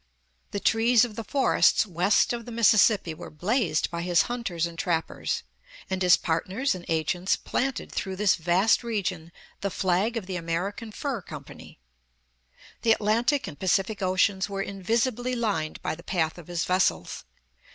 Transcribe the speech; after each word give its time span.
The 0.49 0.59
trees 0.59 1.05
of 1.05 1.15
the 1.15 1.23
forests 1.23 1.85
west 1.85 2.33
of 2.33 2.45
the 2.45 2.51
Mississippi 2.51 3.13
were 3.13 3.29
blazed 3.29 3.91
by 3.91 4.01
his 4.01 4.23
hunters 4.23 4.65
and 4.65 4.75
trap 4.75 5.05
pers; 5.09 5.43
and 5.91 6.01
his 6.01 6.17
partners 6.17 6.73
and 6.73 6.85
agents 6.89 7.35
planted 7.35 7.91
through 7.91 8.15
this 8.15 8.33
vast 8.33 8.83
region 8.83 9.31
the 9.59 9.69
flag 9.69 10.17
of 10.17 10.25
the 10.25 10.37
American 10.37 10.91
Fur 10.91 11.21
Company. 11.21 11.77
The 12.81 12.93
Atlantic 12.93 13.45
and 13.45 13.59
Pacific 13.59 14.01
Oceans 14.01 14.49
were 14.49 14.63
invisibly 14.63 15.35
lined 15.35 15.79
by 15.83 15.93
the 15.93 16.01
path 16.01 16.39
of 16.39 16.47
his 16.47 16.65
vessels. 16.65 17.23